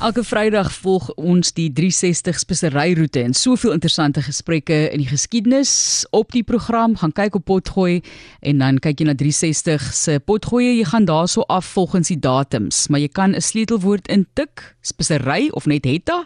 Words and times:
Elke 0.00 0.22
Vrydag 0.24 0.70
volg 0.80 1.10
ons 1.20 1.50
die 1.52 1.66
360 1.76 2.38
speseryroete 2.40 3.20
en 3.20 3.34
soveel 3.36 3.74
interessante 3.74 4.22
gesprekke 4.24 4.78
in 4.94 5.02
die 5.02 5.10
geskiedenis 5.10 5.72
op 6.16 6.32
die 6.32 6.40
program. 6.40 6.94
Gaan 6.96 7.12
kyk 7.12 7.36
op 7.36 7.44
Potgooi 7.50 7.98
en 8.40 8.64
dan 8.64 8.78
kyk 8.80 9.02
jy 9.02 9.10
na 9.10 9.14
360 9.20 9.84
se 9.92 10.16
Potgooi. 10.24 10.78
Jy 10.78 10.88
gaan 10.88 11.04
daarso 11.04 11.44
af 11.52 11.68
volgens 11.76 12.08
die 12.08 12.16
datums, 12.16 12.86
maar 12.88 13.04
jy 13.04 13.12
kan 13.12 13.36
'n 13.36 13.44
sleutelwoord 13.44 14.08
intik, 14.08 14.72
spesery 14.80 15.50
of 15.52 15.66
net 15.66 15.84
hetta 15.84 16.24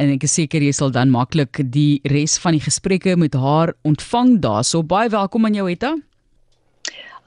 en 0.00 0.16
ek 0.16 0.24
is 0.24 0.32
seker 0.32 0.62
jy 0.62 0.72
sal 0.72 0.90
dan 0.90 1.10
maklik 1.10 1.60
die 1.70 2.00
res 2.04 2.38
van 2.38 2.52
die 2.52 2.64
gesprekke 2.64 3.16
met 3.16 3.34
haar 3.34 3.74
ontvang 3.84 4.40
daarso. 4.40 4.82
Baie 4.82 5.10
welkom 5.10 5.44
aan 5.44 5.54
jou 5.54 5.68
Hetta. 5.68 5.96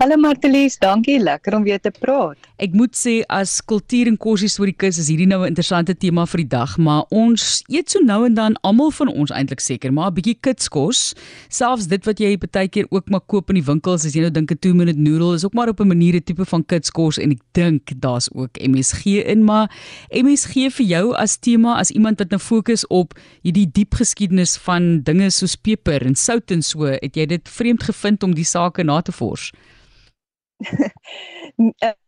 Hallo 0.02 0.18
Martelies, 0.18 0.80
dankie, 0.82 1.20
lekker 1.22 1.54
om 1.54 1.64
weer 1.64 1.78
te 1.80 1.92
praat. 1.94 2.48
Ek 2.58 2.74
moet 2.74 2.96
sê 2.98 3.20
as 3.32 3.60
kultuur 3.70 4.10
en 4.10 4.16
kos 4.18 4.42
historiese 4.42 5.04
is 5.04 5.10
hierdie 5.12 5.28
nou 5.30 5.44
'n 5.44 5.52
interessante 5.54 5.94
tema 5.94 6.26
vir 6.26 6.42
die 6.42 6.50
dag, 6.50 6.78
maar 6.78 7.06
ons 7.12 7.64
eet 7.70 7.92
so 7.92 8.00
nou 8.00 8.26
en 8.26 8.34
dan 8.34 8.58
almal 8.64 8.90
van 8.92 9.08
ons 9.08 9.32
eintlik 9.32 9.62
seker, 9.62 9.94
maar 9.94 10.10
'n 10.10 10.16
bietjie 10.16 10.38
kitskos, 10.42 11.14
selfs 11.48 11.88
dit 11.88 12.04
wat 12.06 12.20
jy 12.20 12.38
baie 12.38 12.68
keer 12.68 12.88
ook 12.90 13.10
maar 13.10 13.22
koop 13.22 13.50
in 13.50 13.62
die 13.62 13.64
winkels 13.64 14.06
as 14.06 14.14
jy 14.14 14.22
nou 14.22 14.32
dink 14.32 14.52
'n 14.52 14.58
2 14.58 14.74
minute 14.74 15.00
noodle 15.00 15.36
is 15.36 15.46
ook 15.46 15.54
maar 15.54 15.70
op 15.70 15.80
'n 15.80 15.88
manier 15.88 16.16
'n 16.16 16.24
tipe 16.24 16.46
van 16.46 16.66
kitskos 16.66 17.20
en 17.20 17.32
ek 17.32 17.42
dink 17.54 18.02
daar's 18.02 18.30
ook 18.34 18.58
MSG 18.60 19.24
in, 19.24 19.46
maar 19.46 19.70
MSG 20.10 20.74
vir 20.74 20.86
jou 20.86 21.14
as 21.16 21.38
tema 21.38 21.78
as 21.78 21.92
iemand 21.92 22.18
wat 22.18 22.32
nou 22.32 22.40
fokus 22.40 22.88
op 22.88 23.14
hierdie 23.44 23.70
diep 23.72 23.94
geskiedenis 23.94 24.58
van 24.58 25.04
dinge 25.04 25.30
soos 25.30 25.56
peper 25.56 26.02
en 26.06 26.16
sout 26.16 26.52
en 26.52 26.62
so, 26.62 26.84
het 26.84 27.16
jy 27.16 27.26
dit 27.26 27.50
vreemd 27.50 27.84
gevind 27.84 28.24
om 28.24 28.34
die 28.34 28.44
sake 28.44 28.84
na 28.84 29.02
te 29.02 29.12
vors? 29.12 29.52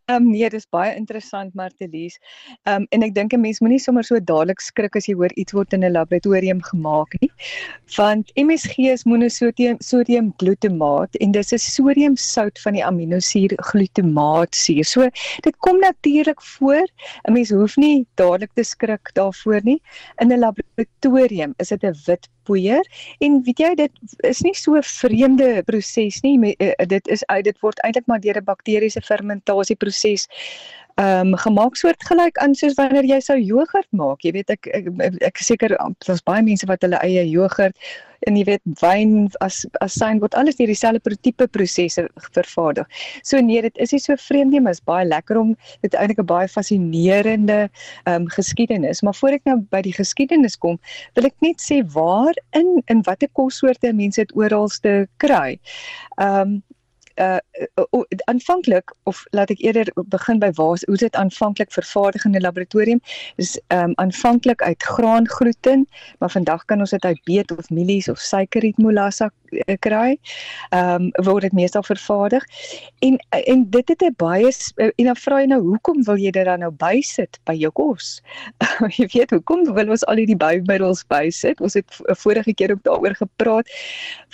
Ehm 0.07 0.21
um, 0.21 0.25
nee, 0.29 0.45
dis 0.53 0.67
baie 0.69 0.91
interessant 0.93 1.55
Martelies. 1.57 2.19
Ehm 2.69 2.83
um, 2.83 2.87
en 2.93 3.03
ek 3.07 3.13
dink 3.15 3.33
'n 3.33 3.41
mens 3.41 3.59
moenie 3.59 3.79
sommer 3.81 4.03
so 4.05 4.19
dadelik 4.31 4.59
skrik 4.61 4.95
as 4.99 5.07
jy 5.09 5.15
hoor 5.17 5.33
iets 5.33 5.53
word 5.57 5.73
in 5.73 5.81
'n 5.81 5.93
laboratorium 5.93 6.61
gemaak 6.67 7.15
nie. 7.21 7.31
Want 7.97 8.29
MSG 8.37 8.85
is 8.93 9.05
monosodium 9.09 9.79
sodium 9.81 10.29
glutamaat 10.37 11.17
en 11.25 11.31
dis 11.31 11.53
'n 11.53 11.57
sodiumsout 11.57 12.62
van 12.65 12.77
die 12.77 12.85
aminosuur 12.85 13.57
glutamaatsuur. 13.71 14.85
So 14.85 15.09
dit 15.41 15.57
kom 15.57 15.79
natuurlik 15.79 16.41
voor. 16.41 16.85
'n 17.25 17.34
Mens 17.34 17.49
hoef 17.49 17.75
nie 17.77 18.05
dadelik 18.15 18.53
te 18.53 18.63
skrik 18.63 19.09
daarvoor 19.13 19.62
nie. 19.63 19.81
In 20.21 20.29
'n 20.29 20.40
laboratorium 20.40 20.74
is 20.77 21.70
dit 21.70 21.84
'n 21.84 21.95
wit 22.05 22.29
poeier 22.43 22.85
en 23.20 23.41
weet 23.43 23.59
jy 23.59 23.76
dit 23.76 23.91
is 24.23 24.41
nie 24.41 24.54
so 24.54 24.76
'n 24.76 24.84
vreemde 24.84 25.63
proses 25.65 26.21
nie. 26.21 26.55
Dit 26.87 27.07
is 27.07 27.23
dit 27.43 27.59
word 27.62 27.79
eintlik 27.84 28.07
maar 28.07 28.20
deur 28.20 28.37
'n 28.37 28.43
bakteriese 28.43 29.01
fermentasie 29.01 29.76
proses 29.76 30.27
ehm 30.96 31.34
um, 31.34 31.38
gemaak 31.43 31.76
soortgelyk 31.76 32.38
aan 32.40 32.54
soos 32.55 32.77
wanneer 32.79 33.04
jy 33.04 33.18
sou 33.20 33.35
jogurt 33.35 33.88
maak. 33.91 34.21
Jy 34.24 34.32
weet 34.32 34.51
ek 34.54 34.68
ek, 34.77 34.85
ek, 35.04 35.15
ek 35.27 35.40
seker 35.43 35.74
daar's 35.76 36.21
baie 36.24 36.43
mense 36.46 36.68
wat 36.70 36.85
hulle 36.87 37.02
eie 37.04 37.26
jogurt 37.27 37.76
en 38.29 38.37
jy 38.40 38.46
weet 38.48 38.63
wyn 38.79 39.26
as 39.43 39.65
as 39.84 39.98
syn 39.99 40.21
word 40.24 40.37
alles 40.40 40.55
deur 40.55 40.71
dieselfde 40.71 41.18
tipe 41.27 41.48
prosesse 41.52 42.05
vervaardig. 42.37 42.87
So 43.27 43.41
nee, 43.43 43.60
dit 43.65 43.82
is 43.84 43.91
nie 43.91 43.99
so 43.99 44.15
vreemd 44.15 44.55
nie, 44.55 44.62
maar 44.63 44.77
is 44.77 44.84
baie 44.87 45.04
lekker 45.07 45.41
om 45.41 45.52
dit 45.84 45.99
eintlik 45.99 46.21
'n 46.24 46.29
baie 46.32 46.48
fascinerende 46.48 47.59
ehm 48.05 48.21
um, 48.21 48.30
geskiedenis. 48.37 49.04
Maar 49.04 49.20
voor 49.20 49.35
ek 49.40 49.43
nou 49.52 49.57
by 49.76 49.82
die 49.82 49.98
geskiedenis 49.99 50.55
kom, 50.55 50.80
wil 51.20 51.27
ek 51.27 51.35
net 51.41 51.59
sê 51.59 51.84
waar 51.98 52.40
in 52.55 52.80
in 52.87 53.04
watter 53.04 53.30
kossoorte 53.34 53.91
mense 53.91 54.24
dit 54.24 54.32
oralste 54.35 55.09
kry. 55.18 55.59
Ehm 56.15 56.55
um, 56.55 56.63
uh 57.15 57.40
aanvanklik 58.25 58.93
of 59.03 59.23
laat 59.29 59.49
ek 59.49 59.59
eerder 59.59 59.91
begin 60.11 60.39
by 60.39 60.51
waar 60.59 60.79
hoe 60.87 60.98
dit 60.98 61.15
aanvanklik 61.15 61.71
vervaardig 61.71 62.25
in 62.25 62.35
'n 62.35 62.41
laboratorium 62.41 63.01
is 63.35 63.59
um 63.67 63.93
aanvanklik 63.95 64.62
uit 64.62 64.84
graangluten 64.84 65.88
maar 66.19 66.31
vandag 66.31 66.66
kan 66.66 66.79
ons 66.79 66.89
dit 66.89 67.06
uit 67.06 67.22
beet 67.23 67.51
of 67.51 67.69
mielies 67.69 68.09
of 68.09 68.19
suikerriet 68.19 68.78
molassa 68.78 69.31
uh, 69.51 69.78
kry. 69.79 70.17
Um 70.75 71.09
word 71.25 71.45
dit 71.47 71.56
meestal 71.56 71.84
vervaardig. 71.84 72.44
En 73.06 73.18
en 73.30 73.66
dit 73.69 73.90
het 73.90 74.01
'n 74.01 74.13
baie 74.18 74.51
uh, 74.75 74.90
en 74.96 75.06
dan 75.06 75.16
vra 75.16 75.40
jy 75.40 75.47
nou 75.47 75.62
hoekom 75.62 76.03
wil 76.03 76.18
jy 76.18 76.31
dit 76.31 76.46
dan 76.46 76.59
nou 76.59 76.72
bysit 76.72 77.40
by 77.44 77.53
jou 77.53 77.72
kos? 77.72 78.22
jy 79.00 79.07
weet 79.13 79.31
hoekom 79.31 79.63
wil 79.74 79.90
ons 79.90 80.06
al 80.06 80.16
hierdie 80.16 80.38
bymiddels 80.38 81.06
bysit? 81.07 81.62
Ons 81.62 81.74
het 81.74 82.00
vorige 82.07 82.53
keer 82.53 82.72
ook 82.72 82.84
daaroor 82.84 83.16
gepraat 83.16 83.69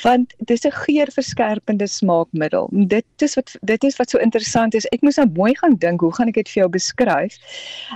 want 0.01 0.33
dis 0.37 0.65
'n 0.65 0.71
geurverskerpende 0.71 1.87
smaakmiddel 1.87 2.69
dit 2.71 3.05
is 3.21 3.35
wat 3.35 3.55
dit 3.61 3.83
is 3.83 3.97
wat 3.97 4.09
so 4.09 4.17
interessant 4.17 4.73
is. 4.73 4.87
Ek 4.91 5.01
moes 5.01 5.17
nou 5.17 5.27
mooi 5.35 5.55
gaan 5.57 5.75
dink, 5.75 6.01
hoe 6.01 6.13
gaan 6.13 6.27
ek 6.27 6.39
dit 6.39 6.49
vir 6.49 6.63
jou 6.63 6.69
beskryf? 6.69 7.37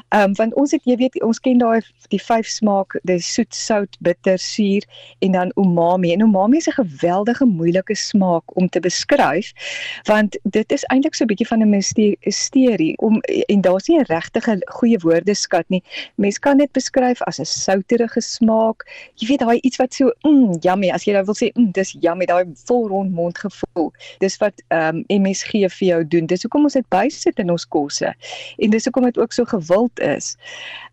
Ehm 0.09 0.29
um, 0.29 0.33
want 0.35 0.53
ons 0.59 0.71
het 0.71 0.81
jy 0.85 0.97
weet 0.97 1.21
ons 1.23 1.39
ken 1.39 1.57
daai 1.57 1.81
die 2.09 2.19
vyf 2.21 2.47
smaak, 2.47 2.97
dis 3.03 3.25
soet, 3.33 3.53
sout, 3.55 3.97
bitter, 3.99 4.37
suur 4.37 4.83
en 5.25 5.31
dan 5.31 5.51
umami. 5.55 6.11
En 6.13 6.21
umami 6.27 6.57
is 6.57 6.67
'n 6.67 6.77
geweldige 6.81 7.45
moeilike 7.45 7.95
smaak 7.95 8.43
om 8.57 8.69
te 8.69 8.79
beskryf 8.79 9.53
want 10.05 10.37
dit 10.43 10.71
is 10.71 10.83
eintlik 10.91 11.15
so 11.15 11.23
'n 11.23 11.27
bietjie 11.27 11.47
van 11.47 11.61
'n 11.61 11.69
misterie 11.69 12.97
om 12.97 13.21
en 13.47 13.61
daar's 13.61 13.87
nie 13.87 13.99
'n 13.99 14.05
regte 14.07 14.41
goeie 14.65 14.99
woordeskat 14.99 15.69
nie. 15.69 15.83
Mens 16.15 16.39
kan 16.39 16.57
dit 16.57 16.71
beskryf 16.71 17.21
as 17.21 17.39
'n 17.39 17.45
souterige 17.45 18.21
smaak. 18.21 18.85
Jy 19.15 19.27
weet 19.27 19.39
daai 19.39 19.59
iets 19.61 19.77
wat 19.77 19.93
so 19.93 20.11
mm, 20.23 20.57
yummy 20.61 20.89
as 20.89 21.05
jy 21.05 21.13
nou 21.13 21.23
wil 21.25 21.35
sê, 21.35 21.51
mm, 21.53 21.71
dis 21.71 21.95
yummy, 21.99 22.25
daai 22.25 22.45
vol 22.65 22.87
rond 22.87 23.11
mond 23.11 23.37
gevoel. 23.37 23.91
Dis 24.19 24.37
wat 24.37 24.61
ehm 24.67 24.95
um, 24.95 25.03
MSG 25.07 25.65
vir 25.77 25.87
jou 25.87 26.01
doen. 26.07 26.25
Dis 26.25 26.45
hoekom 26.45 26.63
ons 26.63 26.77
dit 26.77 26.87
bysit 26.89 27.39
in 27.39 27.51
ons 27.51 27.65
kosse. 27.65 28.13
En 28.57 28.69
dis 28.69 28.87
hoekom 28.87 29.03
dit 29.09 29.17
ook 29.17 29.33
so 29.33 29.45
gewild 29.45 29.99
is. 29.99 30.35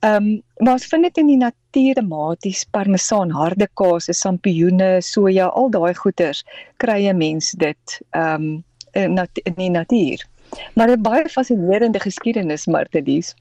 Ehm 0.01 0.17
um, 0.17 0.43
maar 0.63 0.77
ons 0.79 0.87
vind 0.87 1.03
dit 1.03 1.17
in 1.19 1.27
die 1.27 1.37
natuur 1.41 1.95
tematies 1.99 2.65
parmesaan, 2.71 3.31
harde 3.35 3.67
kaas, 3.75 4.07
sampioene, 4.15 5.01
soja, 5.03 5.49
al 5.59 5.71
daai 5.75 5.95
goeters 5.95 6.45
kry 6.77 7.09
'n 7.09 7.17
mens 7.17 7.51
dit 7.51 8.01
ehm 8.11 8.35
um, 8.35 8.65
in, 8.93 9.19
in 9.43 9.55
die 9.57 9.71
natuur. 9.71 10.27
Maar 10.75 10.91
'n 10.91 11.03
baie 11.03 11.29
fascinerende 11.29 12.01
geskiedenis, 12.01 12.67
Martelies. 12.67 13.35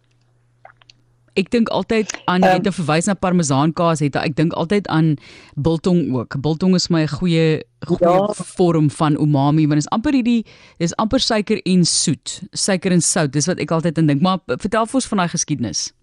Ek 1.40 1.48
dink 1.54 1.70
altyd 1.72 2.12
aan 2.28 2.44
jy 2.44 2.58
het 2.58 2.68
um, 2.68 2.74
verwys 2.76 3.08
na 3.08 3.16
parmesaankaas 3.16 4.02
het 4.04 4.18
ek 4.20 4.36
dink 4.36 4.56
altyd 4.60 4.88
aan 4.92 5.14
biltong 5.56 6.12
ook. 6.16 6.36
Biltong 6.44 6.76
is 6.76 6.90
my 6.90 7.04
'n 7.04 7.08
goeie 7.08 7.64
goeie 7.88 8.04
ja. 8.04 8.34
vorm 8.56 8.90
van 8.92 9.16
umami 9.16 9.66
want 9.68 9.80
dit 9.80 9.88
is 9.88 9.94
amper 9.96 10.14
hierdie 10.14 10.46
dis 10.78 10.96
amper 10.96 11.20
suiker 11.20 11.62
en 11.64 11.86
soet. 11.86 12.42
Suiker 12.52 12.92
en 12.92 13.02
sout, 13.02 13.32
dis 13.32 13.48
wat 13.48 13.60
ek 13.60 13.72
altyd 13.72 13.98
aan 13.98 14.08
dink. 14.08 14.22
Maar 14.22 14.40
vertel 14.46 14.86
vir 14.86 14.96
ons 15.00 15.08
van 15.08 15.18
daai 15.18 15.30
geskiedenis. 15.30 15.94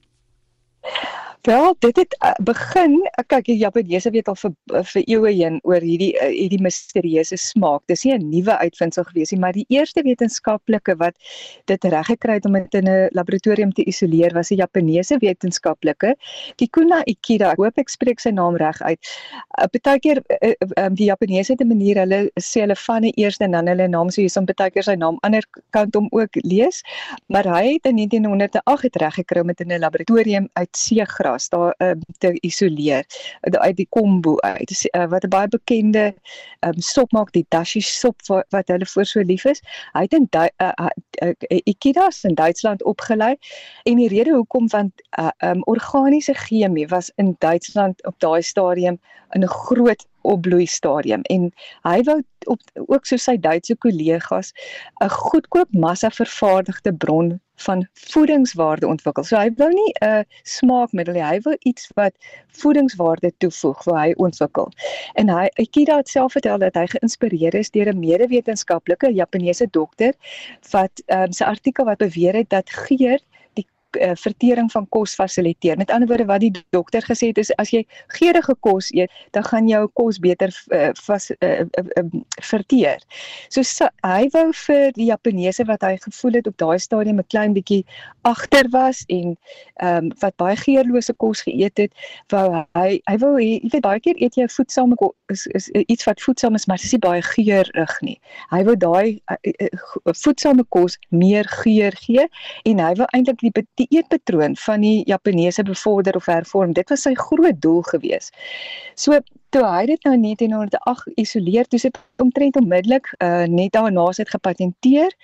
Wel, 1.43 1.75
dit 1.79 1.97
het 1.97 2.17
uh, 2.25 2.33
begin, 2.43 2.95
uh, 2.99 3.23
kyk 3.27 3.45
die 3.47 3.57
Japaneese 3.61 4.11
weet 4.11 4.27
al 4.29 4.37
vir 4.41 4.51
uh, 4.75 4.81
vir 4.83 5.05
eeue 5.07 5.31
heen 5.31 5.59
oor 5.63 5.85
hierdie 5.85 6.11
uh, 6.19 6.31
hierdie 6.33 6.59
misterieuse 6.63 7.37
smaak. 7.39 7.85
Dis 7.87 8.03
nie 8.05 8.17
'n 8.17 8.27
nuwe 8.31 8.57
uitvinding 8.59 9.07
gewees 9.07 9.31
nie, 9.31 9.39
maar 9.39 9.55
die 9.55 9.65
eerste 9.71 10.03
wetenskaplike 10.03 10.97
wat 10.99 11.15
dit 11.71 11.85
reg 11.85 12.11
gekry 12.11 12.39
het 12.41 12.47
om 12.47 12.59
dit 12.59 12.75
in 12.75 12.89
'n 12.89 13.09
laboratorium 13.15 13.73
te 13.73 13.85
isoleer 13.87 14.35
was 14.35 14.51
'n 14.51 14.59
Japaneese 14.59 15.19
wetenskaplike, 15.21 16.17
Kikuna 16.57 17.03
Ikeda. 17.07 17.53
Ek 17.53 17.63
hoop 17.63 17.79
ek 17.79 17.89
spreek 17.89 18.21
sy 18.21 18.31
naam 18.31 18.57
reg 18.57 18.83
uit. 18.83 18.99
Uh, 19.61 19.67
Partykeer 19.71 20.23
uh, 20.43 20.53
um, 20.77 20.95
die 20.95 21.07
Japaneese 21.07 21.55
'n 21.55 21.69
manier 21.69 21.97
hulle 22.03 22.31
sê 22.41 22.67
hulle 22.67 22.77
van 22.77 23.03
die 23.03 23.13
eerste 23.15 23.45
en 23.45 23.53
dan 23.53 23.67
hulle 23.67 23.89
naam 23.89 24.11
so 24.11 24.21
hierson 24.21 24.47
partykeer 24.47 24.83
sy 24.83 24.95
naam 24.95 25.19
ander 25.23 25.47
kant 25.71 25.95
om 25.97 26.09
ook 26.11 26.35
lees, 26.43 26.83
maar 27.29 27.47
hy 27.47 27.79
het 27.79 27.87
in 27.87 27.97
1908 27.97 28.83
het 28.83 28.97
reg 28.97 29.15
gekry 29.15 29.41
om 29.41 29.47
dit 29.47 29.61
in 29.61 29.73
'n 29.73 29.81
laboratorium 29.81 30.49
uit 30.55 30.77
seegra 30.77 31.28
gras 31.29 31.49
daar 31.49 31.75
um, 31.79 32.01
te 32.19 32.33
isoleer. 32.41 33.05
Uit 33.41 33.77
die 33.77 33.87
kombu 33.91 34.37
uit. 34.41 34.89
Uh, 34.97 35.07
wat 35.09 35.25
'n 35.25 35.29
baie 35.29 35.49
bekende 35.49 36.15
um, 36.61 36.81
sop 36.81 37.13
maak 37.13 37.33
die 37.33 37.47
dashi 37.49 37.81
sop 37.81 38.21
wat, 38.27 38.47
wat 38.51 38.69
hulle 38.69 38.87
voor 38.87 39.05
so 39.05 39.21
lief 39.21 39.45
is. 39.45 39.61
Hy 39.93 40.03
het 40.03 40.13
in 40.13 40.29
uh, 40.31 40.47
uh, 40.59 40.87
uh, 41.23 41.61
Ikidas 41.65 42.25
in 42.25 42.35
Duitsland 42.35 42.85
opgelei. 42.85 43.37
En 43.83 43.97
die 43.97 44.09
rede 44.09 44.31
hoekom 44.31 44.69
want 44.69 44.93
uh, 45.19 45.31
um, 45.39 45.63
organiese 45.65 46.35
chemie 46.35 46.89
was 46.89 47.13
in 47.17 47.37
Duitsland 47.39 48.07
op 48.07 48.15
daai 48.19 48.43
stadium 48.43 48.99
in 49.31 49.43
'n 49.43 49.49
groot 49.49 50.07
opbloei 50.21 50.67
stadium 50.67 51.23
en 51.23 51.53
hy 51.83 52.03
wou 52.03 52.23
op 52.47 52.61
ook 52.87 53.07
so 53.07 53.17
sy 53.17 53.37
Duitse 53.37 53.77
kollegas 53.77 54.53
'n 55.01 55.09
goedkoop 55.09 55.69
massa 55.73 56.11
vervaardigde 56.11 56.95
bron 56.95 57.41
van 57.67 57.87
voedingswaarde 57.93 58.87
ontwikkel. 58.87 59.25
So 59.25 59.37
hy 59.37 59.51
wou 59.57 59.69
nie 59.73 59.93
'n 60.05 60.25
smaakmiddel 60.43 61.15
hê, 61.15 61.25
hy 61.25 61.41
wou 61.47 61.57
iets 61.71 61.91
wat 61.95 62.15
voedingswaarde 62.61 63.33
toevoeg, 63.39 63.85
wou 63.85 63.97
hy 63.99 64.13
ontwikkel. 64.17 64.71
En 65.15 65.29
hy 65.29 65.49
Ikeda 65.57 65.97
het 65.97 66.09
self 66.09 66.33
vertel 66.33 66.59
dat 66.59 66.75
hy 66.75 66.87
geïnspireer 66.87 67.55
is 67.55 67.71
deur 67.71 67.93
'n 67.93 67.99
medewetenskaplike 67.99 69.13
Japaneese 69.13 69.69
dokter 69.71 70.15
wat 70.71 71.03
um, 71.07 71.33
sy 71.33 71.45
artikel 71.45 71.85
wat 71.85 71.99
beweer 71.99 72.35
het 72.35 72.51
dat 72.51 72.71
geur 72.71 73.19
uh, 74.01 74.15
vertering 74.19 74.73
van 74.73 74.89
kos 74.89 75.15
fasiliteer. 75.15 75.77
Met 75.77 75.91
ander 75.91 76.09
woorde 76.09 76.25
wat 76.25 76.41
die 76.41 76.53
dokter 76.71 77.03
gesê 77.03 77.31
het 77.31 77.39
is 77.39 77.53
as 77.57 77.71
jy 77.71 77.85
geurende 78.19 78.57
kos 78.61 78.91
eet, 78.95 79.13
dan 79.31 79.45
gaan 79.45 79.69
jou 79.69 79.85
kos 79.95 80.19
beter 80.19 80.53
uh, 80.75 80.91
vas 81.07 81.31
uh, 81.31 81.49
uh, 81.61 81.85
uh, 82.01 82.05
verteer. 82.51 83.03
So, 83.49 83.63
so 83.63 83.89
hy 84.07 84.29
wou 84.35 84.49
vir 84.67 84.93
die 84.97 85.11
Japaneese 85.13 85.67
wat 85.69 85.87
hy 85.87 85.97
gevoel 86.03 86.41
het 86.41 86.51
op 86.51 86.57
daai 86.59 86.79
stadium 86.79 87.21
'n 87.21 87.29
klein 87.29 87.53
bietjie 87.53 87.85
agter 88.23 88.69
was 88.71 89.05
en 89.07 89.37
ehm 89.77 90.05
um, 90.05 90.13
wat 90.21 90.37
baie 90.37 90.57
geurlose 90.57 91.13
kos 91.15 91.43
geëet 91.47 91.79
het, 91.79 91.93
wou 92.33 92.65
hy 92.75 93.01
hy 93.07 93.17
wou 93.23 93.39
jy 93.39 93.61
weet 93.73 93.83
baie 93.83 94.01
keer 94.01 94.17
eet 94.19 94.35
jy 94.35 94.49
voedsame 94.49 94.97
is, 95.29 95.47
is 95.47 95.69
is 95.69 95.85
iets 95.87 96.05
wat 96.05 96.23
voedsaam 96.23 96.55
is, 96.55 96.67
maar 96.67 96.77
dit 96.77 96.87
is 96.87 96.93
nie 96.93 97.03
baie 97.03 97.23
geurig 97.23 97.95
nie. 98.01 98.17
Hy 98.53 98.63
wou 98.69 98.77
daai 98.77 99.21
uh, 99.31 99.37
uh, 99.53 100.15
voedsame 100.23 100.65
kos 100.75 100.99
meer 101.09 101.49
geur 101.63 101.97
gee 102.05 102.27
en 102.65 102.83
hy 102.85 102.93
wou 103.01 103.09
eintlik 103.17 103.41
die 103.45 103.53
die 103.81 103.88
eetpatroon 103.89 104.57
van 104.57 104.81
die 104.81 105.03
Japaneese 105.09 105.63
bevorder 105.63 106.17
of 106.17 106.27
hervorm. 106.27 106.73
Dit 106.73 106.89
was 106.89 107.03
sy 107.07 107.15
groot 107.15 107.61
doel 107.61 107.83
gewees. 107.83 108.31
So 108.95 109.21
toe 109.55 109.65
hy 109.65 109.85
dit 109.89 110.03
nou 110.05 110.15
in 110.17 110.25
1908 110.27 111.21
isoleer, 111.21 111.69
toe 111.69 111.81
sit 111.81 111.99
omtrent 112.23 112.57
onmiddellik 112.61 113.09
uh, 113.19 113.45
net 113.49 113.73
daarna 113.73 114.11
sit 114.13 114.29
gepatenteer 114.29 115.15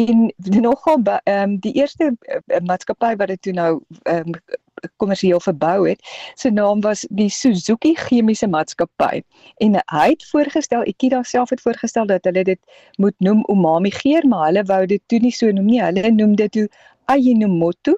en 0.00 0.30
nogal 0.60 1.02
ehm 1.04 1.42
um, 1.42 1.58
die 1.60 1.74
eerste 1.76 2.12
uh, 2.12 2.60
maatskappy 2.64 3.16
wat 3.20 3.34
dit 3.34 3.42
toe 3.42 3.52
nou 3.56 3.72
ehm 4.04 4.32
um, 4.32 4.40
kommersieel 5.00 5.40
verbou 5.40 5.88
het. 5.88 6.00
Sy 6.36 6.50
naam 6.54 6.82
was 6.84 7.06
die 7.16 7.28
Suzuki 7.32 7.94
Chemiese 7.96 8.48
Maatskappy 8.48 9.22
en 9.64 9.78
hy 9.92 10.08
het 10.12 10.26
voorgestel, 10.30 10.84
Ikeda 10.88 11.22
self 11.22 11.50
het 11.54 11.62
voorgestel 11.64 12.06
dat 12.10 12.24
hulle 12.28 12.44
dit 12.44 12.60
moet 13.02 13.16
noem 13.24 13.44
umami 13.52 13.90
geur, 13.90 14.26
maar 14.28 14.50
hulle 14.50 14.66
wou 14.68 14.82
dit 14.86 15.02
toe 15.06 15.20
nie 15.24 15.32
so 15.32 15.50
noem 15.52 15.70
nie. 15.70 15.80
Hulle 15.82 16.12
noem 16.12 16.36
dit 16.36 16.52
toe 16.52 16.66
Ajinomoto 17.12 17.96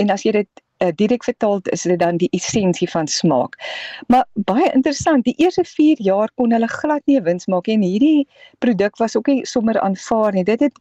en 0.00 0.10
as 0.10 0.24
jy 0.26 0.32
dit 0.40 0.64
uh, 0.82 0.90
direk 0.94 1.24
vertaal 1.26 1.60
is 1.74 1.82
dit 1.82 1.98
dan 1.98 2.18
die 2.20 2.30
essensie 2.36 2.88
van 2.90 3.06
smaak. 3.06 3.58
Maar 4.06 4.26
baie 4.48 4.70
interessant, 4.72 5.24
die 5.24 5.36
eerste 5.42 5.64
4 5.64 6.02
jaar 6.02 6.30
kon 6.34 6.52
hulle 6.54 6.68
glad 6.68 7.02
nie 7.06 7.20
wins 7.22 7.46
maak 7.46 7.68
en 7.68 7.82
hierdie 7.82 8.26
produk 8.58 8.98
was 9.02 9.16
ook 9.16 9.30
nie 9.32 9.46
sommer 9.46 9.80
aanvaar 9.80 10.32
nie. 10.32 10.44
Dit 10.44 10.60
het 10.60 10.78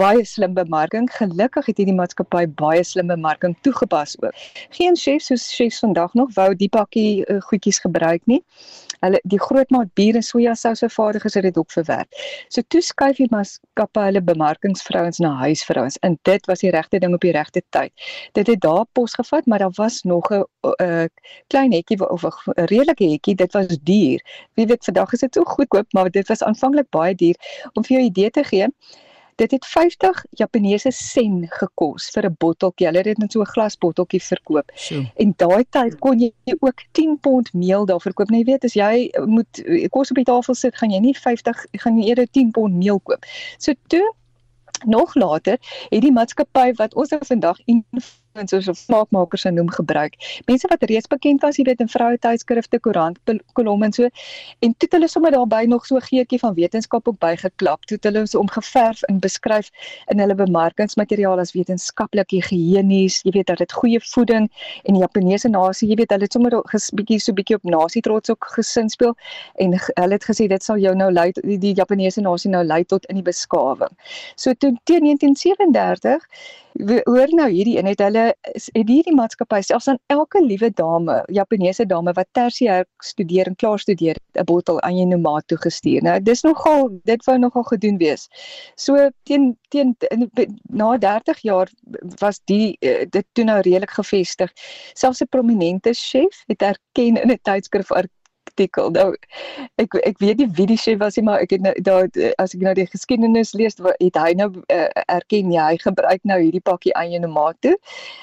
baie 0.00 0.24
slim 0.24 0.54
bemarking. 0.56 1.08
Gelukkig 1.12 1.66
het 1.68 1.80
hierdie 1.80 1.94
maatskappy 1.96 2.46
baie 2.56 2.80
slim 2.86 3.10
bemarking 3.10 3.56
toegepas 3.66 4.14
ook. 4.22 4.36
Geen 4.76 4.96
chef 4.96 5.26
soos 5.26 5.48
chefs 5.52 5.80
vandag 5.84 6.14
nog 6.16 6.30
wou 6.38 6.54
die 6.56 6.68
pakkie 6.72 7.24
uh, 7.26 7.40
goedjies 7.50 7.80
gebruik 7.84 8.22
nie. 8.30 8.40
Hulle 9.04 9.20
die 9.32 9.40
grootmaat 9.40 9.92
bier 9.96 10.16
en 10.16 10.24
sojasous 10.24 10.80
vervaardigers 10.84 11.36
het 11.36 11.44
dit 11.48 11.58
ook 11.60 11.72
verwerk. 11.72 12.16
So 12.48 12.64
toe 12.72 12.80
skuif 12.84 13.20
die 13.20 13.28
maatskappy 13.32 14.06
hulle 14.06 14.22
bemarkingsvrouens 14.24 15.20
na 15.24 15.34
huisvrouens 15.42 16.00
en 16.06 16.16
dit 16.28 16.48
was 16.48 16.64
die 16.64 16.72
regte 16.72 17.00
ding 17.04 17.16
op 17.16 17.24
die 17.26 17.34
regte 17.36 17.62
tyd. 17.76 17.92
Dit 18.38 18.48
het 18.52 18.64
daar 18.64 18.86
pos 18.96 19.18
gevat, 19.20 19.46
maar 19.46 19.64
daar 19.64 19.76
was 19.76 20.00
nog 20.08 20.32
'n 20.32 20.44
uh, 20.80 21.04
klein 21.52 21.72
hekkie 21.76 22.00
of 22.08 22.24
'n 22.24 22.64
redelike 22.72 23.04
hekkie. 23.04 23.34
Dit 23.34 23.52
was 23.52 23.68
duur. 23.82 24.24
Wie 24.54 24.66
weet 24.66 24.84
vandag 24.84 25.12
is 25.12 25.20
dit 25.20 25.34
so 25.34 25.44
goedkoop, 25.44 25.92
maar 25.92 26.10
dit 26.10 26.28
was 26.28 26.42
aanvanklik 26.42 26.88
baie 26.90 27.14
duur 27.14 27.36
om 27.72 27.84
vir 27.84 27.96
jou 27.96 28.02
'n 28.02 28.10
idee 28.10 28.30
te 28.30 28.44
gee. 28.44 28.66
Dit 29.40 29.50
het 29.56 29.66
50 29.66 30.24
Japaneese 30.36 30.90
sen 30.92 31.46
gekos 31.48 32.10
vir 32.12 32.28
'n 32.28 32.36
botteltjie. 32.38 32.86
Hulle 32.86 32.98
het 32.98 33.06
dit 33.06 33.18
net 33.18 33.32
so 33.32 33.40
'n 33.40 33.52
glasbotteltjie 33.54 34.22
verkoop. 34.22 34.70
So. 34.74 35.04
En 35.16 35.32
daai 35.36 35.64
tyd 35.70 35.98
kon 35.98 36.18
jy 36.18 36.32
ook 36.58 36.84
10 36.92 37.18
pond 37.20 37.52
meel 37.52 37.86
daar 37.86 38.00
verkoop. 38.00 38.28
Nou 38.28 38.40
jy 38.40 38.44
weet 38.52 38.64
as 38.64 38.74
jy 38.74 39.10
moet 39.24 39.62
kos 39.88 40.10
op 40.10 40.16
die 40.16 40.24
tafel 40.24 40.54
sit, 40.54 40.76
gaan 40.76 40.90
jy 40.90 41.00
nie 41.00 41.16
50 41.16 41.66
gaan 41.72 41.98
jy 41.98 42.08
eerder 42.08 42.26
10 42.30 42.50
pond 42.50 42.74
meel 42.74 43.00
koop. 43.00 43.24
So 43.58 43.72
toe 43.86 44.14
nog 44.84 45.14
later 45.14 45.56
het 45.88 46.02
die 46.02 46.12
maatskappy 46.12 46.72
wat 46.74 46.94
ons 46.94 47.08
nou 47.08 47.20
vandag 47.24 47.58
influencers 48.30 48.68
of 48.68 48.76
smaakmakers 48.76 49.42
genoem 49.42 49.70
gebruik. 49.70 50.14
Mense 50.46 50.68
wat 50.68 50.82
reeds 50.82 51.06
bekend 51.06 51.40
was, 51.42 51.56
jy 51.56 51.64
weet 51.66 51.80
in 51.80 51.88
vroue 51.88 52.18
tydskrifte, 52.18 52.78
koerant, 52.80 53.18
kolomme 53.58 53.88
en 53.88 53.92
so. 53.92 54.08
En 54.60 54.74
toe 54.76 54.86
het 54.86 54.92
hulle 54.92 55.08
sommer 55.08 55.34
daarbey 55.34 55.66
nog 55.66 55.86
so 55.86 55.96
'n 55.96 56.02
geetjie 56.02 56.38
van 56.38 56.54
wetenskap 56.54 57.08
ook 57.08 57.18
bygeklap. 57.18 57.84
Toe 57.84 57.96
het 57.96 58.04
hulle 58.04 58.26
so 58.26 58.38
omgeverf 58.38 59.02
en 59.02 59.18
beskryf 59.18 59.70
in 60.06 60.18
hulle 60.18 60.34
bemarkingsmateriaal 60.34 61.38
as 61.38 61.52
wetenskaplik 61.52 62.30
higienies, 62.30 63.22
jy 63.22 63.30
weet 63.30 63.46
dat 63.46 63.58
dit 63.58 63.72
goeie 63.72 64.00
voeding 64.00 64.50
en 64.84 64.94
die 64.94 65.02
Japaneese 65.02 65.48
nasie, 65.48 65.88
jy 65.88 65.94
weet 65.96 66.10
hulle 66.10 66.22
het 66.22 66.32
sommer 66.32 66.54
'n 66.54 66.62
bietjie 66.94 67.18
so 67.18 67.32
bietjie 67.32 67.56
op 67.56 67.64
nasie 67.64 68.02
trots 68.02 68.30
ook 68.30 68.44
gesin 68.56 68.88
speel 68.88 69.16
en 69.58 69.74
hulle 69.94 70.12
het 70.12 70.24
gesê 70.24 70.46
dit 70.46 70.62
sal 70.62 70.78
jou 70.78 70.94
nou 70.94 71.10
lei 71.10 71.32
die, 71.32 71.58
die 71.58 71.74
Japaneese 71.74 72.20
nasie 72.20 72.50
nou 72.50 72.64
lei 72.64 72.84
tot 72.84 73.06
in 73.06 73.14
die 73.14 73.22
beskawing. 73.22 73.90
So 74.36 74.54
toe 74.54 74.76
teen 74.84 75.04
1937 75.04 76.26
hoor 76.78 77.30
nou 77.34 77.48
hierdie 77.50 77.78
een 77.78 77.86
het 77.90 77.98
hulle 77.98 78.19
het 78.20 78.88
hierdie 78.88 79.14
maatskappy 79.14 79.60
selfs 79.66 79.88
aan 79.88 79.98
elke 80.12 80.42
liewe 80.44 80.70
dame, 80.76 81.20
Japaneese 81.32 81.86
dame 81.86 82.12
wat 82.16 82.28
tersiêr 82.38 82.84
studeer 83.04 83.46
en 83.46 83.56
klaar 83.56 83.78
studeer, 83.78 84.16
'n 84.34 84.44
bottel 84.44 84.80
aan 84.80 84.96
Yenomato 84.96 85.54
toegestuur. 85.54 86.02
Nou 86.02 86.20
dis 86.20 86.42
nogal 86.42 86.88
dit 87.04 87.24
wou 87.24 87.38
nogal 87.38 87.62
gedoen 87.62 87.98
wees. 87.98 88.28
So 88.76 89.10
teen 89.24 89.56
teen 89.68 89.96
na 90.62 90.96
30 90.98 91.42
jaar 91.42 91.68
was 92.18 92.40
die 92.44 92.76
eh, 92.80 93.06
dit 93.08 93.26
toe 93.32 93.44
nou 93.44 93.60
redelik 93.60 93.90
gevestig. 93.90 94.52
Selfs 94.94 95.20
'n 95.20 95.28
prominente 95.28 95.92
chef 95.92 96.44
het 96.46 96.62
erken 96.62 97.16
in 97.22 97.30
'n 97.30 97.38
tydskrif 97.42 97.90
artikel. 98.60 98.90
Nou 98.90 99.14
ek 99.80 99.94
ek 100.04 100.18
weet 100.20 100.38
nie 100.38 100.48
wie 100.56 100.66
die 100.66 100.78
chef 100.78 100.98
was 101.00 101.16
nie, 101.16 101.24
maar 101.24 101.40
ek 101.40 101.50
het 101.56 101.64
nou 101.64 101.74
daar 101.82 102.08
as 102.38 102.54
ek 102.54 102.60
nou 102.64 102.74
die 102.74 102.86
geskiedenis 102.86 103.54
lees, 103.54 103.78
het 103.80 104.16
hy 104.16 104.32
nou 104.36 104.50
uh, 104.68 104.88
erken 105.06 105.52
ja, 105.52 105.70
hy 105.70 105.78
gebruik 105.80 106.20
nou 106.24 106.40
hierdie 106.40 106.60
pakkie 106.60 106.94
eie 106.94 107.18
nomate. 107.20 107.76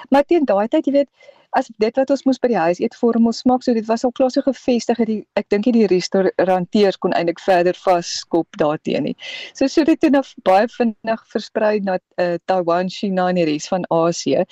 Maar 0.09 0.25
teen 0.27 0.45
daai 0.45 0.67
tyd, 0.67 0.85
jy 0.85 0.93
weet, 1.01 1.09
as 1.57 1.69
dit 1.81 1.97
wat 1.97 2.11
ons 2.13 2.23
moes 2.27 2.39
by 2.41 2.51
die 2.51 2.59
huis 2.59 2.79
eet 2.83 2.95
vir 2.99 3.17
ons 3.17 3.41
smaak 3.41 3.63
so 3.65 3.73
dit 3.73 3.85
was 3.89 4.05
al 4.05 4.13
klaar 4.17 4.31
so 4.33 4.45
gevestig 4.45 4.99
die 5.09 5.17
ek 5.39 5.47
dink 5.53 5.65
die 5.73 5.87
restauranteurs 5.89 6.99
kon 7.01 7.15
eintlik 7.17 7.41
verder 7.41 7.77
vaskop 7.81 8.59
daarteen 8.61 9.09
nie. 9.09 9.15
So 9.57 9.69
so 9.71 9.85
dit 9.87 9.97
het 10.05 10.13
nou 10.13 10.23
baie 10.47 10.67
vinnig 10.75 11.23
versprei 11.33 11.79
na 11.87 11.97
uh, 12.21 12.35
Taiwan, 12.51 12.91
China 12.93 13.29
en 13.31 13.39
die 13.39 13.47
res 13.49 13.67
van 13.71 13.87
Asië. 13.93 14.45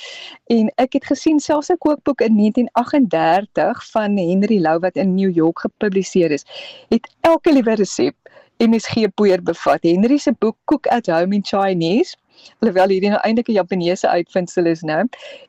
En 0.53 0.71
ek 0.81 0.97
het 0.97 1.09
gesien 1.11 1.39
selfs 1.39 1.69
'n 1.69 1.79
kookboek 1.85 2.25
in 2.25 2.37
1938 2.41 3.85
van 3.93 4.17
Henry 4.17 4.59
Lou 4.61 4.79
wat 4.79 4.97
in 4.97 5.15
New 5.15 5.31
York 5.31 5.65
gepubliseer 5.67 6.31
is, 6.31 6.45
het 6.89 7.09
elke 7.21 7.53
liewe 7.53 7.75
resep 7.75 8.15
MSG 8.57 9.11
poeier 9.15 9.41
bevat. 9.43 9.83
Henry 9.83 10.17
se 10.17 10.31
boek 10.31 10.57
Cook 10.65 10.87
at 10.87 11.07
Home 11.07 11.35
in 11.35 11.43
Chinese 11.43 12.15
alhoewel 12.59 12.91
hierdie 12.93 13.11
nou 13.13 13.21
eintlik 13.23 13.49
'n 13.49 13.57
Japaneese 13.59 14.07
uitvinding 14.07 14.67
is 14.67 14.81
nou, 14.81 15.03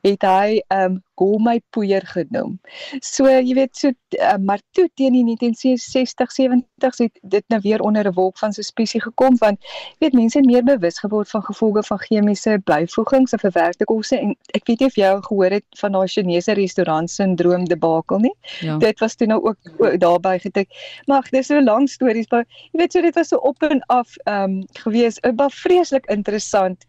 het 0.07 0.21
hy 0.21 0.61
ehm 0.67 0.91
um, 0.91 1.03
gourmet 1.17 1.63
poeier 1.69 2.05
genoem. 2.05 2.57
So 3.01 3.29
jy 3.29 3.53
weet 3.57 3.75
so 3.77 3.91
uh, 4.17 4.35
maar 4.43 4.61
toe 4.77 4.87
teen 4.95 5.15
die 5.17 5.23
1960 5.25 6.33
70s 6.37 7.01
het 7.03 7.19
dit 7.21 7.43
nou 7.47 7.59
weer 7.63 7.81
onder 7.81 8.07
'n 8.07 8.13
wolk 8.13 8.37
van 8.37 8.53
suspesie 8.53 9.01
gekom 9.01 9.37
want 9.37 9.57
jy 9.61 9.97
weet 9.99 10.13
mense 10.13 10.37
het 10.37 10.47
meer 10.47 10.63
bewus 10.63 10.99
geword 10.99 11.29
van 11.29 11.43
gevolge 11.43 11.83
van 11.83 11.99
chemiese 11.99 12.59
byvoegings 12.63 13.31
en 13.31 13.39
verwerkte 13.39 13.85
kosse 13.85 14.19
en 14.19 14.35
ek 14.53 14.67
weet 14.67 14.79
nie 14.79 14.87
of 14.87 14.95
jy 14.95 15.11
gehoor 15.21 15.51
het 15.51 15.65
van 15.79 15.91
daai 15.91 16.07
Chinese 16.07 16.53
restaurant 16.53 17.09
sindroom 17.09 17.65
debakel 17.65 18.19
nie. 18.19 18.35
Ja. 18.59 18.77
Dit 18.77 18.99
was 18.99 19.15
toe 19.15 19.27
nou 19.27 19.41
ook, 19.43 19.57
ook 19.77 19.99
daarbey 19.99 20.39
getik. 20.39 20.69
Maar 21.05 21.27
dis 21.31 21.47
so 21.47 21.61
lank 21.61 21.89
stories 21.89 22.29
maar 22.29 22.45
jy 22.71 22.79
weet 22.79 22.91
so 22.91 23.01
dit 23.01 23.15
was 23.15 23.27
so 23.27 23.37
op 23.37 23.63
en 23.63 23.81
af 23.87 24.15
ehm 24.23 24.43
um, 24.43 24.65
gewees, 24.83 25.19
baie 25.19 25.49
vreeslik 25.49 26.05
interessant 26.05 26.85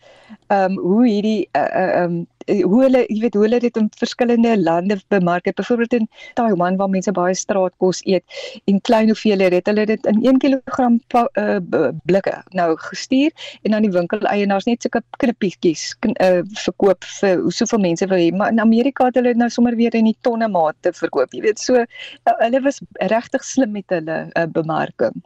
ehm 0.46 0.72
um, 0.72 0.78
hoe 0.78 1.06
hierdie 1.06 1.48
uh, 1.52 1.62
uh, 1.62 2.02
um, 2.02 2.26
hoe 2.48 2.82
hulle 2.82 3.04
jy 3.08 3.20
weet 3.24 3.36
hoe 3.36 3.44
hulle 3.44 3.60
dit 3.62 3.76
in 3.80 3.88
verskillende 4.00 4.54
lande 4.60 4.98
bemark 5.12 5.44
het. 5.48 5.56
Byvoorbeeld 5.60 5.92
in 5.92 6.08
Taiwan 6.34 6.76
waar 6.76 6.90
mense 6.90 7.12
baie 7.12 7.34
straatkos 7.34 8.00
eet 8.04 8.24
en 8.70 8.80
klein 8.80 9.12
hoeveelhede 9.12 9.60
het 9.60 9.70
hulle 9.70 9.86
dit 9.86 10.06
in 10.06 10.22
1 10.24 10.38
kg 10.38 10.78
uh, 10.88 11.88
blikke 12.08 12.34
nou 12.56 12.68
gestuur 12.88 13.30
en 13.62 13.76
dan 13.76 13.86
die 13.86 13.92
winkeleienaars 13.92 14.68
net 14.68 14.82
sulke 14.82 15.02
knippietjies 15.22 15.90
uh, 16.08 16.42
verkoop 16.64 17.04
vir 17.20 17.44
soveel 17.54 17.84
mense 17.84 18.06
wil 18.08 18.20
hê. 18.20 18.30
Maar 18.34 18.52
in 18.54 18.60
Amerika 18.64 19.08
het 19.10 19.18
hulle 19.20 19.34
nou 19.34 19.50
sommer 19.52 19.76
weer 19.76 19.94
in 19.94 20.08
die 20.10 20.16
tonne 20.26 20.48
mate 20.48 20.92
verkoop 20.92 21.34
jy 21.34 21.44
weet. 21.48 21.60
So 21.62 21.82
uh, 21.82 22.36
hulle 22.44 22.62
was 22.64 22.80
regtig 23.12 23.44
slim 23.44 23.76
met 23.76 23.92
hulle 23.92 24.24
uh, 24.32 24.46
bemarking. 24.52 25.16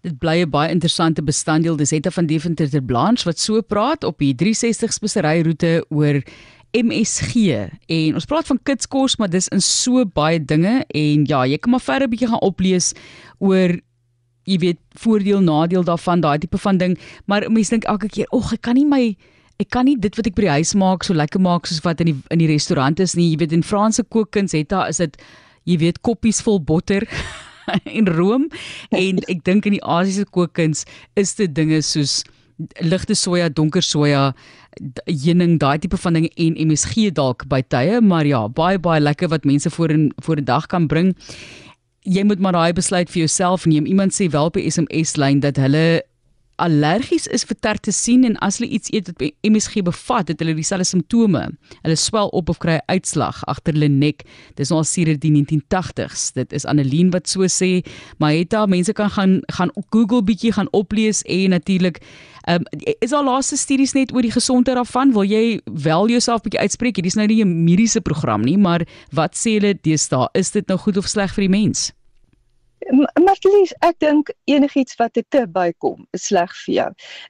Dit 0.00 0.16
bly 0.18 0.40
'n 0.40 0.50
baie 0.50 0.70
interessante 0.72 1.22
bestanddeel. 1.22 1.76
Dis 1.76 1.92
Etta 1.92 2.10
van 2.10 2.26
Deventer 2.26 2.70
ter 2.70 2.82
Blanche 2.82 3.24
wat 3.24 3.38
so 3.38 3.60
praat 3.60 4.04
op 4.04 4.18
die 4.18 4.34
360 4.34 4.92
speseryroete 4.92 5.84
oor 5.88 6.22
MSG. 6.76 7.34
En 7.86 8.14
ons 8.14 8.28
praat 8.28 8.46
van 8.46 8.60
kitskos, 8.62 9.16
maar 9.16 9.30
dis 9.30 9.48
in 9.48 9.62
so 9.64 10.04
baie 10.04 10.40
dinge 10.44 10.80
en 10.86 11.24
ja, 11.28 11.44
jy 11.46 11.58
kan 11.58 11.74
maar 11.74 11.84
verder 11.84 12.08
'n 12.08 12.10
bietjie 12.10 12.28
gaan 12.28 12.46
oplees 12.46 12.92
oor 13.38 13.80
jy 14.44 14.58
weet 14.58 14.78
voordeel 14.98 15.40
nadeel 15.40 15.84
daarvan, 15.84 16.20
daai 16.20 16.38
tipe 16.38 16.58
van 16.58 16.78
ding, 16.78 16.98
maar 17.26 17.50
mense 17.50 17.70
dink 17.70 17.84
elke 17.84 18.08
keer, 18.08 18.26
"Ag, 18.32 18.52
ek 18.52 18.62
kan 18.62 18.74
nie 18.74 18.84
my 18.84 19.16
ek 19.58 19.70
kan 19.70 19.84
nie 19.84 19.96
dit 19.96 20.16
wat 20.16 20.26
ek 20.26 20.34
by 20.34 20.42
die 20.42 20.56
huis 20.58 20.74
maak 20.74 21.04
so 21.04 21.14
lekker 21.14 21.40
maak 21.40 21.66
soos 21.66 21.84
wat 21.84 22.00
in 22.00 22.06
die 22.06 22.22
in 22.30 22.38
die 22.38 22.46
restaurant 22.46 23.00
is 23.00 23.14
nie." 23.14 23.30
Jy 23.30 23.36
weet 23.36 23.52
in 23.52 23.62
Franse 23.62 24.02
kookkuns 24.02 24.52
het 24.52 24.68
daar 24.68 24.88
is 24.88 24.96
dit 24.96 25.16
jy 25.64 25.76
weet 25.78 26.02
koppies 26.02 26.40
vol 26.40 26.60
botter. 26.60 27.06
en 27.84 28.08
room 28.08 28.48
en 28.90 29.20
ek 29.28 29.44
dink 29.44 29.66
in 29.66 29.72
die 29.72 29.84
Asiëse 29.84 30.26
kookkuns 30.34 30.84
is 31.14 31.34
dit 31.34 31.54
dinge 31.54 31.82
soos 31.82 32.24
ligte 32.80 33.14
soja, 33.14 33.48
donker 33.48 33.82
soja, 33.82 34.30
heuning, 35.06 35.58
daai 35.60 35.78
tipe 35.78 35.98
van 36.00 36.18
dinge 36.18 36.30
en 36.36 36.58
MSG 36.68 37.10
dalk 37.16 37.46
by 37.50 37.62
tye, 37.68 38.00
maar 38.00 38.26
ja, 38.26 38.46
baie 38.48 38.78
baie 38.78 39.00
lekker 39.00 39.28
wat 39.32 39.44
mense 39.44 39.70
voor 39.70 39.90
in 39.90 40.12
voor 40.24 40.36
'n 40.36 40.44
dag 40.44 40.66
kan 40.66 40.86
bring. 40.86 41.16
Jy 42.02 42.22
moet 42.24 42.38
maar 42.38 42.52
daai 42.52 42.72
besluit 42.72 43.10
vir 43.10 43.18
jouself 43.18 43.66
neem. 43.66 43.86
Iemand 43.86 44.12
sê 44.12 44.30
wel 44.30 44.44
op 44.44 44.54
die 44.54 44.70
SMS 44.70 45.16
lyn 45.16 45.40
dat 45.40 45.56
hulle 45.56 46.02
allergies 46.60 47.26
is 47.32 47.44
vir 47.48 47.56
tertesien 47.64 48.24
en 48.28 48.36
as 48.44 48.60
hulle 48.60 48.70
iets 48.76 48.92
eet 48.94 49.10
wat 49.10 49.24
MSG 49.46 49.82
bevat, 49.86 50.30
het 50.32 50.42
hulle 50.42 50.54
dieselfde 50.58 50.86
simptome. 50.88 51.42
Hulle 51.80 51.96
swel 51.96 52.30
op 52.36 52.52
of 52.52 52.58
kry 52.62 52.78
'n 52.78 52.86
uitslag 52.86 53.42
agter 53.46 53.72
hulle 53.74 53.88
nek. 53.88 54.24
Dis 54.56 54.70
al 54.70 54.84
sedert 54.84 55.20
die 55.20 55.32
1980s. 55.32 56.32
Dit 56.32 56.52
is 56.52 56.64
Annelien 56.64 57.10
wat 57.10 57.28
so 57.28 57.46
sê, 57.48 57.84
maar 58.18 58.32
het 58.32 58.50
daar 58.50 58.68
mense 58.68 58.92
kan 58.92 59.10
gaan 59.10 59.40
gaan 59.46 59.70
Google 59.90 60.22
bietjie 60.22 60.52
gaan 60.52 60.68
oplees 60.72 61.22
en 61.22 61.50
natuurlik 61.50 61.98
Um, 62.48 62.64
is 62.98 63.12
al 63.12 63.24
laaste 63.24 63.56
studies 63.56 63.92
net 63.92 64.14
oor 64.14 64.24
die 64.24 64.32
gesondheid 64.32 64.78
daarvan 64.78 65.12
wil 65.12 65.28
jy 65.28 65.60
wel 65.84 66.08
jouself 66.08 66.40
bietjie 66.40 66.62
uitspreek 66.64 66.96
hierdie 66.96 67.12
is 67.12 67.18
nou 67.20 67.26
nie 67.28 67.44
'n 67.44 67.64
mediese 67.64 68.00
program 68.00 68.40
nie 68.40 68.56
maar 68.56 68.86
wat 69.12 69.36
sê 69.36 69.60
hulle 69.60 69.74
deesdae 69.76 70.28
is 70.32 70.50
dit 70.50 70.66
nou 70.66 70.78
goed 70.78 70.96
of 70.96 71.06
sleg 71.06 71.34
vir 71.34 71.42
die 71.42 71.52
mens 71.52 71.92
Maar 72.88 73.36
Lies, 73.40 73.72
ek 73.84 73.98
dink 73.98 74.30
enigiets 74.44 74.96
wat 74.96 75.12
te 75.12 75.24
te 75.28 75.46
bykom 75.48 76.06
is 76.16 76.26
sleg 76.30 76.52
vir 76.64 76.74
jou. 76.74 76.88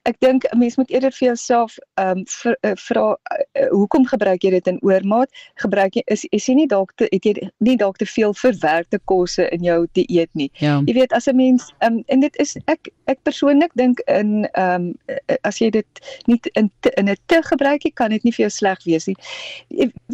Ek 0.09 0.19
dink 0.23 0.45
'n 0.50 0.59
mens 0.59 0.76
moet 0.76 0.90
eerder 0.90 1.12
vir 1.12 1.26
jouself 1.28 1.78
ehm 1.95 2.23
um, 2.23 2.75
vra 2.76 3.04
uh, 3.14 3.69
hoekom 3.71 4.07
gebruik 4.07 4.42
jy 4.42 4.50
dit 4.50 4.66
in 4.66 4.78
oormaat? 4.83 5.30
Gebruik 5.62 5.95
jy 5.95 6.02
is 6.07 6.25
is 6.30 6.47
jy 6.47 6.54
nie 6.54 6.66
dalk 6.66 6.92
te 6.97 7.09
het 7.11 7.25
jy 7.25 7.35
nie 7.59 7.76
dalk 7.76 7.97
te 7.97 8.07
veel 8.07 8.35
verwerkte 8.35 8.99
kosse 9.04 9.49
in 9.50 9.62
jou 9.62 9.87
dieet 9.92 10.30
nie. 10.35 10.50
Ja. 10.59 10.80
Jy 10.87 10.95
weet 10.95 11.12
as 11.12 11.26
'n 11.26 11.37
mens 11.37 11.73
ehm 11.78 11.99
um, 11.99 12.02
en 12.07 12.21
dit 12.21 12.37
is 12.37 12.57
ek 12.66 12.90
ek 13.11 13.23
persoonlik 13.26 13.75
dink 13.75 14.02
in 14.07 14.47
ehm 14.55 14.90
um, 14.90 15.19
as 15.43 15.59
jy 15.61 15.71
dit 15.71 16.02
nie 16.26 16.38
in 16.55 16.71
te, 16.81 16.93
in 16.97 17.11
'n 17.11 17.17
te 17.26 17.40
gebruik 17.43 17.85
jy 17.85 17.93
kan 17.95 18.11
dit 18.11 18.25
nie 18.25 18.33
vir 18.33 18.47
jou 18.47 18.50
sleg 18.50 18.79
wees 18.87 19.07
nie. 19.07 19.17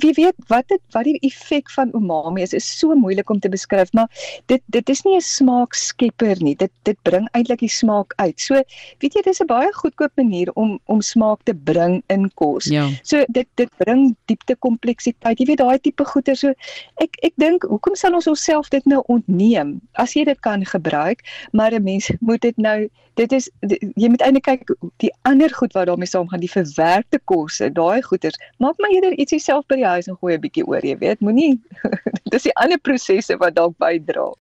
Wie 0.02 0.12
weet 0.16 0.36
wat 0.48 0.68
dit 0.68 0.82
wat 0.96 1.04
die 1.04 1.18
effek 1.26 1.70
van 1.70 1.92
umami 1.94 2.42
is 2.42 2.52
is 2.52 2.66
so 2.78 2.94
moeilik 2.94 3.30
om 3.30 3.40
te 3.40 3.48
beskryf, 3.52 3.92
maar 3.92 4.08
dit 4.46 4.62
dit 4.72 4.88
is 4.88 5.02
nie 5.04 5.16
'n 5.16 5.20
smaakskepper 5.20 6.42
nie. 6.42 6.54
Dit 6.54 6.72
dit 6.82 6.98
bring 7.02 7.28
eintlik 7.32 7.60
die 7.60 7.72
smaak 7.72 8.12
uit. 8.16 8.40
So, 8.40 8.54
weet 9.00 9.14
jy, 9.14 9.22
dis 9.22 9.40
'n 9.40 9.46
baie 9.46 9.72
goedkoop 9.72 10.12
manier 10.16 10.50
om 10.54 10.78
om 10.86 11.00
smaak 11.00 11.42
te 11.44 11.54
bring 11.54 12.02
in 12.08 12.30
kos. 12.34 12.64
Ja. 12.64 12.88
So 13.02 13.24
dit 13.28 13.48
dit 13.54 13.70
bring 13.76 14.16
diepte 14.26 14.56
kompleksiteit. 14.56 15.38
Jy 15.38 15.46
weet 15.46 15.58
daai 15.58 15.78
tipe 15.78 16.04
goeder. 16.04 16.36
So 16.36 16.54
ek 17.02 17.16
ek 17.22 17.32
dink, 17.36 17.62
hoekom 17.62 17.94
sal 17.94 18.14
ons 18.14 18.26
onsself 18.26 18.68
dit 18.68 18.84
nou 18.86 19.02
ontneem 19.06 19.80
as 19.94 20.14
jy 20.14 20.24
dit 20.24 20.40
kan 20.40 20.64
gebruik, 20.64 21.22
maar 21.52 21.72
'n 21.72 21.82
mens 21.82 22.10
moet 22.20 22.40
dit 22.40 22.56
nou 22.56 22.85
dit 23.14 23.32
is 23.32 23.50
dit, 23.60 23.84
jy 23.94 24.08
moet 24.12 24.22
eintlik 24.24 24.44
kyk 24.44 24.72
die 25.02 25.12
ander 25.28 25.52
goed 25.54 25.72
wat 25.76 25.86
daarmee 25.86 26.10
saamgaan, 26.10 26.42
die 26.44 26.52
verwerkte 26.52 27.20
kosse, 27.24 27.70
daai 27.72 28.02
goeders. 28.02 28.36
Maak 28.62 28.78
maar 28.78 28.92
eerder 28.94 29.16
ietsie 29.16 29.40
self 29.40 29.66
by 29.70 29.80
die 29.80 29.88
huis 29.88 30.10
en 30.10 30.18
gooi 30.20 30.34
'n 30.36 30.42
bietjie 30.44 30.66
oor, 30.66 30.84
jy 30.84 30.98
weet. 30.98 31.20
Moenie 31.20 31.56
dis 32.32 32.48
die 32.48 32.56
ander 32.56 32.78
prosesse 32.78 33.36
wat 33.40 33.56
dalk 33.56 33.76
bydra. 33.78 34.28